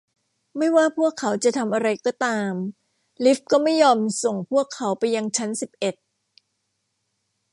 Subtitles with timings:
[0.57, 2.51] ไม่ว่าพวกเขาจะทำอะไรก็ตาม
[3.25, 5.95] ลิฟต์ก็ไม่ยอมส่งพวกเขาไปยังชั้นสิบเอ็ด